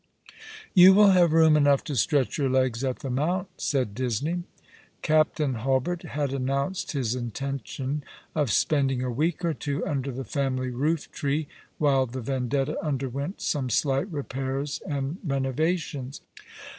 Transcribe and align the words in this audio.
"You 0.73 0.95
will 0.95 1.11
ha"ve 1.11 1.31
room 1.31 1.55
enough 1.55 1.83
to 1.83 1.95
stretch 1.95 2.35
your 2.39 2.49
legs 2.49 2.83
at 2.83 3.01
the 3.01 3.11
Mount," 3.11 3.49
said 3.61 3.93
Disney. 3.93 4.41
Captain 5.03 5.53
Hulbert 5.53 6.01
had 6.01 6.33
announced 6.33 6.93
his 6.93 7.13
intention 7.13 8.03
of 8.33 8.49
spending 8.51 9.03
a 9.03 9.11
week 9.11 9.45
or 9.45 9.53
two 9.53 9.85
under 9.85 10.11
the 10.11 10.23
family 10.25 10.71
roof 10.71 11.11
tree 11.11 11.47
while 11.77 12.07
the 12.07 12.21
YendeUa, 12.23 12.81
underwent 12.81 13.41
some 13.43 13.69
slight 13.69 14.11
repairs 14.11 14.81
and 14.87 15.17
renovations. 15.23 16.21